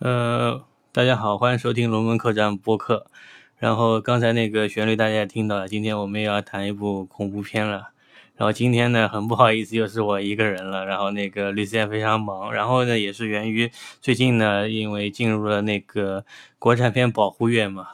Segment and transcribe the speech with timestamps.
[0.00, 3.04] 呃，大家好，欢迎收听龙门客栈播客。
[3.58, 7.90] 然后刚才那个旋律大家也听到了，今天我们也要谈一部恐怖片了。
[8.34, 10.86] 然后今天呢，很不好意思，又是我一个人了。
[10.86, 12.50] 然后那个律师也非常忙。
[12.50, 16.24] 然后呢，也是源于最近呢，因为进入了那个
[16.58, 17.88] 国产片保护月嘛。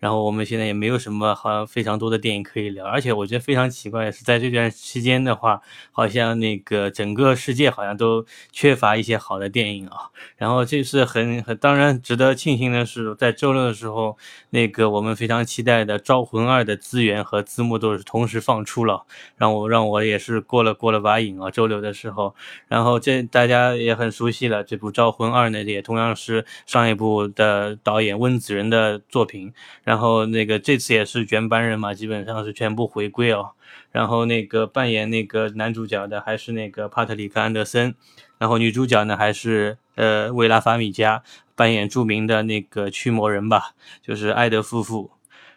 [0.00, 5.60] 然后我们现在也没有什么好像非常多的电影可以聊，而且我觉得非常奇怪的是，在这段期间的话，
[5.92, 10.10] 好像那个整个世界好像都缺乏一些好的电影啊。
[10.36, 14.16] 然后这是很很当然值得庆幸的是，在周六的时候，
[14.50, 19.04] 那个我们非常期待的《招魂二》的资源和字幕都是同时放出了，
[19.36, 21.50] 让我让我也是过了过了把瘾啊。
[21.50, 22.34] 周六的时候，
[22.68, 29.52] 然后这大家也很熟悉了，这部《招魂二》呢，也同样是上一部的导演温子仁的作品。
[29.90, 33.50] 然后那个这次也是原班人马，基本上是全部回归哦。
[33.90, 37.92] 然后那个扮演那个男主角的还是那个帕特里克安德森，
[38.38, 41.24] 然后女主角呢还是呃维拉法米加
[41.56, 45.10] 扮演著名的那个驱魔人吧，就是艾德夫妇。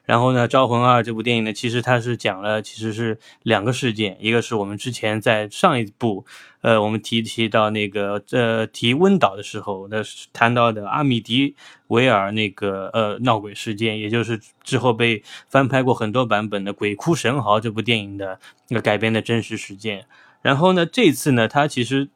[0.06, 6.26] 然后呢，《招魂二》这部电影呢，其实它是讲了，其实是两个事件，一个是我们之前在上一部，
[6.62, 11.56] 呃，我们提提到那个呃提温岛的时候，那谈到的阿米迪
[11.88, 18.38] 维尔那个呃闹鬼事件，也就是之后被翻拍过很多版本的《鬼哭神嚎》这部电影的
[18.68, 20.06] 那个改编的真实事件。
[20.42, 22.10] 然后呢，这次呢，它其实。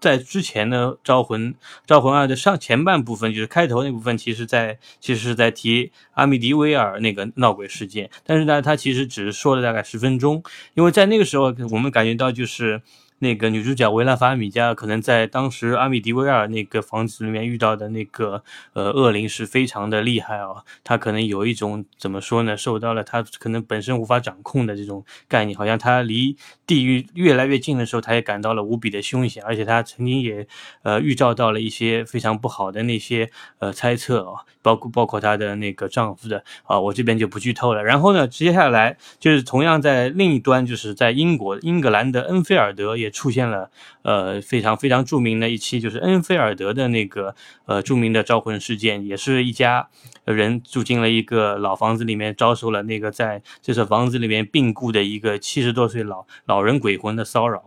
[0.00, 1.48] 在之前的，《招魂》
[1.86, 10.42] 《招魂二》的上前半部分，就是开头那部分，其实在其实是在提阿米迪威尔那个闹鬼事件，但是呢，他其实只是说了大概十分钟，
[10.74, 12.82] 因为在那个时候，我们感觉到就是。
[13.20, 26.34] 那个女主角维拉法米加可能在当时阿米迪威尔那个房子里面遇到的那个呃恶灵是非常的厉害啊，她可能有一种怎么说呢，受到了她可能本身无法掌控的这种概念，好像她离
[26.66, 30.46] 地狱越来越近的时候，她也感到了无比的凶险，而且她曾经也
[30.82, 37.84] 呃预兆到了一些非常不好的那些呃猜测啊，包括包括她的那个丈夫的啊，我这边就不剧透了。
[37.84, 43.09] 然后呢，接下来就是同样在另一端，就是在英国英格兰的恩菲尔德也。
[43.10, 43.70] 出现了，
[44.02, 47.34] 呃，非常非常著名的一期，就是恩菲尔德的那个，
[47.66, 49.88] 呃，著名的招魂事件，也是一家
[50.24, 57.62] 人住进了一个老房子里面，遭受了那个在这所房子里面病故的一个七十多岁老老人鬼魂的骚扰。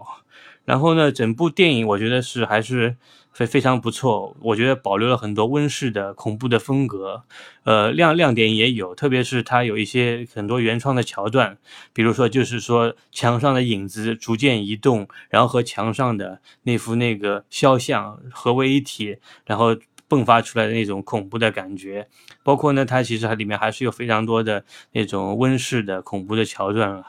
[0.65, 2.95] 然后呢，整部电影我觉得是还是。
[3.33, 7.23] 非非常不错，我觉得保留了很多温室的恐怖的风格，
[7.63, 11.57] 呃亮亮点也有，特别是它有一些很多原创的桥段，
[11.93, 19.17] 比如说就是说墙上的影子逐渐移动，然后和墙上的那幅那个肖像合为一体，
[19.47, 19.75] 然后
[20.07, 22.07] 迸发出来的那种恐怖的感觉，
[22.43, 27.03] 包括呢它其实它里面还是有非常多的那种温室的恐怖的桥段了，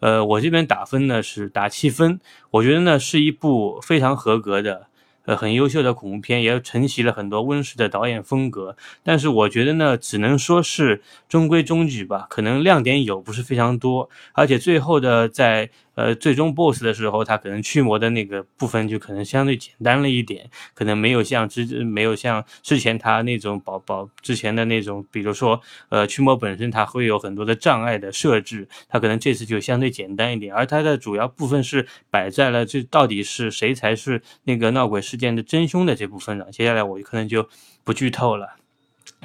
[0.00, 2.18] 呃我这边打分呢是打七分，
[2.50, 4.86] 我觉得呢是一部非常合格的。
[5.26, 8.76] 呃，很优秀的恐怖片，也承袭了很多温室的导演风格。
[9.02, 14.08] 但是我觉得呢，只能说是中规中矩吧，可能亮点有，不是非常多。
[14.32, 15.70] 而且最后的在。
[15.96, 25.58] 呃，最终 BOSS 的时候，他可能驱魔的那个部分就可能相对简单了一点，可能没有像之没有像之前他那种宝宝之前的那种，比如说
[25.88, 36.50] 呃驱魔本身它会有很多的障碍的设置，他可能这次就相对简单一点，而它的主要部分是摆在了这到底是谁才是那个闹鬼事件的真凶的这部分上。
[36.52, 37.48] 接下来我可能就
[37.84, 38.56] 不剧透了，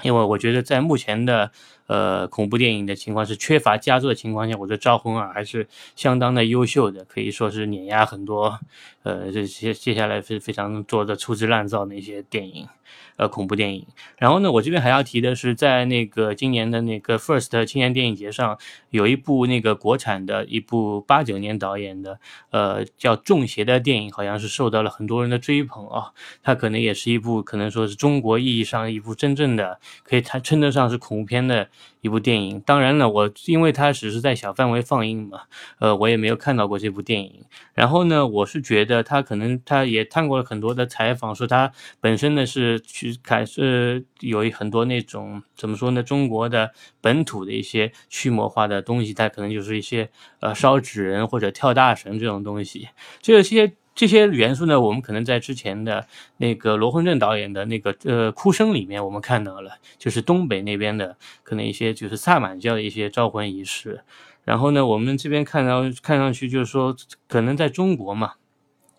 [0.03, 1.51] 因为我觉得在目前的。
[1.91, 8.57] 呃，恐怖电影的情况是缺乏佳作的情况下，我觉得《招魂二》还是相当的优秀的，可以说是碾压很多
[9.03, 12.67] 呃这些接下来是非常做的粗制滥造的一些电影，
[13.15, 13.85] 呃，恐怖电影。
[14.17, 18.57] 然后呢，我这边还要提的是，在那个今年的那个 First 青年电影节上，
[18.89, 22.19] 有一部那个国产的一部八九年导演的
[22.51, 26.11] 呃叫《中邪》的电影，好像是受到了很多人的追捧啊。
[26.43, 31.69] 它可能也是一部可能说是中国意义上一部真正的可以谈称得上是恐怖片的。
[32.01, 35.41] 一部电影，当然了，我因为它只是在小范围放映嘛，
[35.79, 37.45] 呃，我也没有看到过这部电影。
[37.73, 50.09] 然后呢，我是觉得他可能他也看过了很多的采访，说他本身呢是去开是有很多那种怎么说呢，中国的本土的一些驱魔化的东西，它可能就是一些
[50.39, 52.89] 呃烧纸人或者跳大神这种东西，
[53.21, 53.73] 这些。
[54.01, 56.07] 这些元素呢，我们可能在之前的
[56.37, 64.03] 那个罗混正导演的那个呃哭声里面，我们看到了，就是东北那边的可能一些就是萨满教的一些招魂仪式。
[64.43, 66.95] 然后呢，我们这边看到看上去就是说，
[67.27, 68.31] 可能在中国嘛，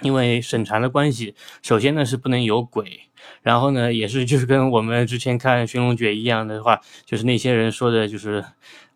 [0.02, 3.00] 因为审查的关系，首先呢是不能有鬼，
[3.42, 8.44] 然后呢也是就是跟我们之前看《寻龙诀》一样的话，就是那些人说的就是。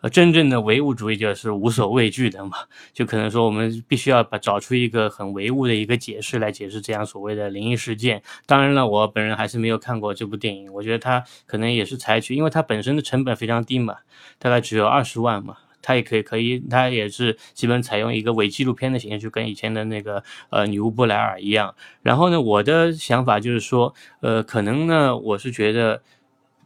[0.09, 2.57] 真正的唯物主义者是无所畏惧的嘛，
[2.93, 8.23] 就可能说我们必须要把找出一个很唯物的一个解释来解释这样所谓的灵异事件。
[8.47, 13.97] 当然了，我本人还是没有看过这部电影，我觉得它可能也是采取，因为它本身的成本非常低嘛，
[14.39, 15.57] 大概只有二十万嘛。
[15.83, 20.21] 它也可以，可以，它也是基本采用一个伪纪录片的形式，就跟以前的那个
[20.51, 21.73] 呃女巫布莱尔一样。
[22.03, 26.03] 然后呢，我的想法就是说，呃，可能呢，我是觉得。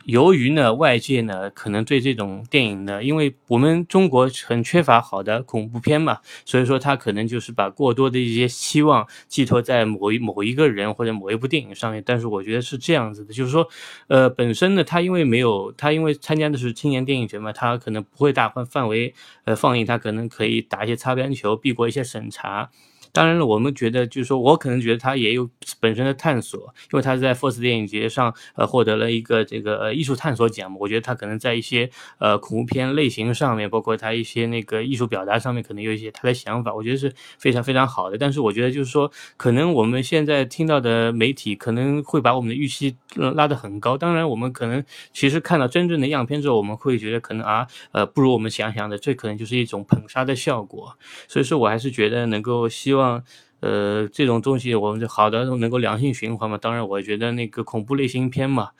[0.04, 12.02] 由于呢，外界呢可能对这种电影呢，因为我们中国很缺乏好的恐怖片嘛，所以说他可能就是把过多的一些期望寄托在某一某一个人或者某一部电影上面。
[12.04, 13.68] 但是我觉得是这样子的，就是说，
[14.08, 19.14] 呃，本身呢，他因为没有他因为参加的是青年电影节嘛，他可能不会大范范围
[19.44, 22.70] 呃放映，他可能可以打一些擦边球，避过一些审查。
[23.12, 25.48] 当然了，我们觉得就是说，我可能觉得他也有
[25.80, 26.60] 本身的探索，
[26.92, 30.76] 因为他在 FIRST 电影节上呃获得了一个这个呃艺术探索奖嘛。
[30.80, 38.16] 我觉得他可能在一些呃恐怖片类型上面，包括他一些那个艺术表达上面，可能有一些他的想法，我觉得是非常非常好的。
[38.16, 42.96] 但是我觉得就是说，可能我们现在听到的媒体可能会把我们的预期
[43.34, 43.98] 拉得很高。
[43.98, 50.96] 当然，我们可能其实看到真正的样片之后，我们会觉得可能啊呃不如我们想象的，这可能就是一种捧杀的效果。
[51.26, 52.99] 所以说我还是觉得能够希望。
[53.00, 53.24] 希望，
[53.60, 56.58] 呃，这种东西我们就好的能够良性循环嘛。
[56.58, 58.70] 当然，我觉得那个恐怖类型片嘛。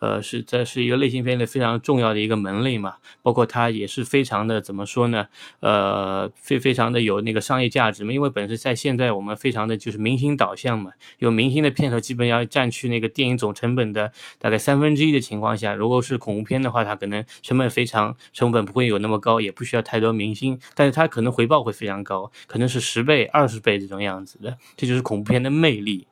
[0.00, 5.26] 呃，是这是一个类型片的非常重要的一个门类嘛，包括它也是非常的怎么说呢？
[5.60, 26.06] 呃，非非常的有那个商业价值嘛，因为本身在现在我们非常的就是明星导向嘛，有明星的片头基本要占去那个电影总成本的大概三分之一的情况下，如果是恐怖片的话，它可能成本非常成本不会有那么高，也不需要太多明星，但是它可能回报会非常高，可能是十倍、二十倍这种样子的，这就是恐怖片的魅力。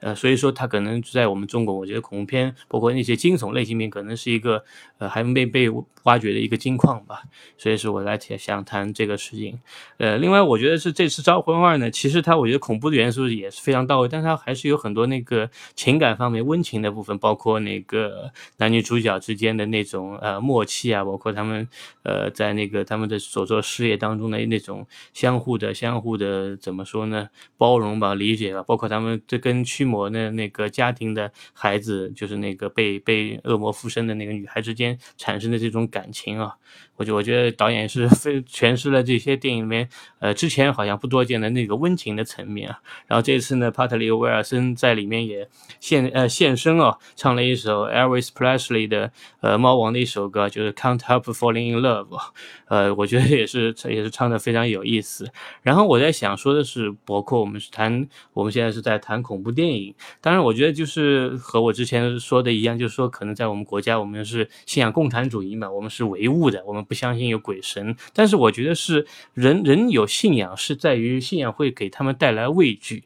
[0.00, 4.64] 呃，所以说它可能在我们中国，我觉得恐怖片，包括那些惊悚类型片，可能是一个
[4.98, 5.68] 呃还没被
[6.04, 7.22] 挖掘的一个金矿吧。
[7.56, 9.58] 所以说我来想谈这个事情。
[9.96, 21.68] 呃，另外我觉得是这次《招魂二》呢，其实它我觉得恐怖的元素也是非常到位，但它还是有很多那个情感方面温情的部分，包括那个男女主角之间的那种呃默契啊，包括他们
[22.04, 27.28] 呃在那个他们的所做事业当中的那种相互的、相互的怎么说呢？
[27.56, 36.56] 包容吧，理解吧，包括他们这跟驱魔的那个家庭的孩子，就是那个被被恶魔附身的那个女孩之间产生的这种感情啊。
[36.98, 42.80] 我就我觉得导演是非诠释了这些电影里面，呃，之前好像不多见的那个温情的层面啊。
[43.06, 45.48] 然后这次呢，帕特里威尔森在里面也
[45.78, 52.18] 现呃现身哦，唱了一首 Elvis Presley 的呃猫王的一首歌，就是 Can't Help Falling in Love。
[52.66, 55.30] 呃，我觉得也是也是唱的非常有意思。
[55.62, 66.84] 然后我在想说的是，包括我们是谈我们现在是在谈恐怖电影，当然我觉得就是和我之前说的一样，就是说可能在我们国家，我们是信仰共产主义嘛，我们是唯物的，我们。
[66.88, 73.04] 不相信有鬼神，但是我觉得是人人有信仰是在于信仰会给他们带来畏惧，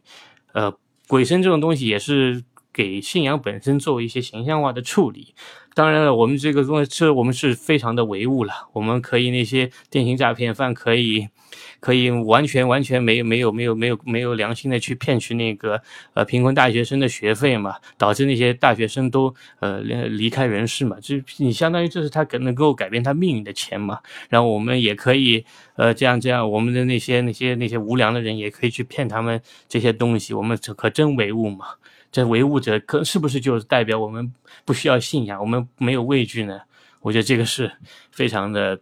[0.53, 0.73] 呃，
[1.09, 5.35] 鬼神这种东西也是给信仰本身做一些形象化的处理。
[5.75, 11.29] 当然了，我们这个东西是我们是非常的唯物了，我们可以那些电信诈骗犯可以。
[11.81, 15.83] 可以完全完全没有没有没有没有没有良心的去骗取那个
[16.15, 23.99] 呃贫困大学生的学费嘛，导致那些大学生都呃离开人世嘛，就你相当于这是他可能够改变他命运的钱嘛。
[24.31, 31.67] 然后我们也可以呃这样这样，我们的那些那些那些无良的人也可以去骗他们这些东西，我们可真唯物嘛？
[32.13, 34.33] 这唯物者可是不是就代表我们
[34.65, 36.61] 不需要信仰，我们没有畏惧呢？
[37.01, 37.73] 我觉得这个是
[38.13, 38.79] 非常的。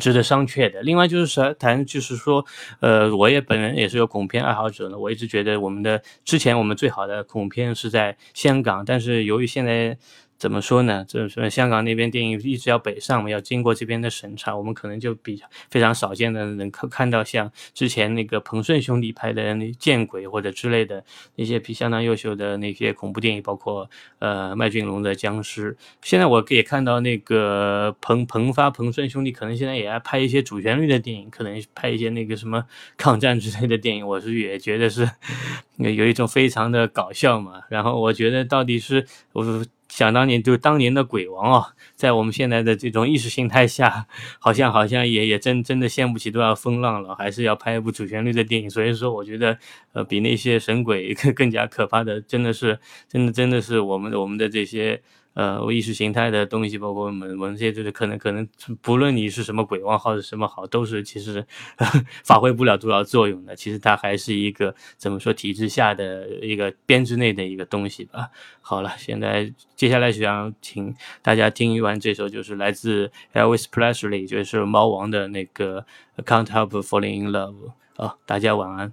[0.00, 0.82] 值得商榷的。
[0.82, 2.44] 另外就是说，谈就是说，
[2.80, 4.98] 呃，我也本人也是有恐怖片爱好者呢。
[4.98, 9.96] 我一直觉得我们的之前我们最好的恐怖片是在香港，但是由于现在。
[10.36, 11.04] 怎么说呢？
[11.08, 21.02] 就是说，香港那边电影一直要北上嘛，要经过这边的审查，我们可能就比较非常少见的能看看到像之前那个彭顺兄弟拍的那《见鬼》或者之类的
[21.36, 23.88] 那些比相当优秀的那些恐怖电影，包括
[24.18, 25.72] 呃麦浚龙的《僵尸》。
[26.02, 32.64] 现在我也看到那个彭彭发彭顺兄弟可能现在也要拍一些主旋律的电影，可能拍一些那个什么
[32.96, 34.06] 抗战之类的电影。
[34.06, 35.08] 我是也觉得是
[35.78, 37.62] 有一种非常的搞笑嘛。
[37.68, 39.64] 然后我觉得到底是我。
[39.94, 44.08] 想当年，就是当年的鬼王啊，在我们现在的这种意识形态下，
[44.40, 48.68] 好像好像也也真真的掀不起多少风浪了，还是要拍一部主旋律的电影。
[48.68, 49.56] 所以说，我觉得，
[49.92, 52.76] 呃，比那些神鬼更 更加可怕的，真的是，
[53.08, 55.00] 真的真的是我们的我们的这些
[55.34, 58.48] 呃意识形态的东西，包括我们我们这些就是可能可能
[58.80, 61.44] 不论你是什么鬼王号是什么好，都是其实
[62.24, 63.54] 发挥不了多少作用的。
[63.54, 68.30] 其实它还是一个怎么说体制下的一个编制内的一个东西吧。
[68.60, 75.84] 好了，现在接下来想请大家听完这首，就是来自 Elvis Presley，就是猫王的那个
[76.18, 77.72] Can't Help Falling in Love。
[77.96, 78.92] 啊，大家晚安。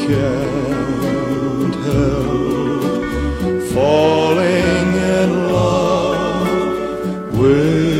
[0.06, 2.92] can't help
[3.74, 4.88] falling
[5.18, 6.48] in love
[7.38, 7.91] with